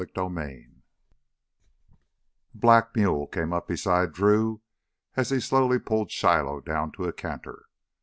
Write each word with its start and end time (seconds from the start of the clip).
5 0.15 0.35
A 0.39 0.65
black 2.55 2.95
mule 2.95 3.27
came 3.27 3.53
up 3.53 3.67
beside 3.67 4.11
Drew 4.13 4.61
as 5.15 5.29
he 5.29 5.39
slowly 5.39 5.77
pulled 5.77 6.09
Shiloh 6.09 6.61
down 6.61 6.91
to 6.93 7.03
a 7.03 7.13
canter. 7.13 7.67